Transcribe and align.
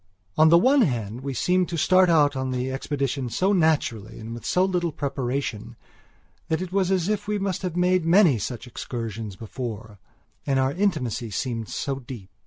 On 0.35 0.49
the 0.49 0.57
one 0.57 0.81
hand 0.81 1.21
we 1.21 1.35
seemed 1.35 1.69
to 1.69 1.77
start 1.77 2.09
out 2.09 2.35
on 2.35 2.49
the 2.49 2.71
expedition 2.71 3.29
so 3.29 3.53
naturally 3.53 4.17
and 4.19 4.33
with 4.33 4.43
so 4.47 4.65
little 4.65 4.91
preparation, 4.91 5.75
that 6.47 6.59
it 6.59 6.71
was 6.73 6.89
as 6.89 7.07
if 7.07 7.27
we 7.27 7.37
must 7.37 7.61
have 7.61 7.75
made 7.75 8.03
many 8.03 8.39
such 8.39 8.65
excursions 8.65 9.35
before; 9.35 9.99
and 10.43 10.57
our 10.57 10.71
intimacy 10.73 11.29
seemed 11.29 11.69
so 11.69 11.99
deep.... 11.99 12.31